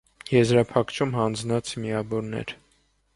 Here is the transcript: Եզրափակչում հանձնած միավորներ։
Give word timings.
Եզրափակչում 0.35 1.13
հանձնած 1.17 1.69
միավորներ։ 1.83 2.55